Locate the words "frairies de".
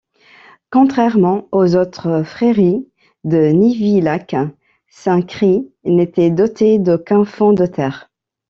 2.23-3.49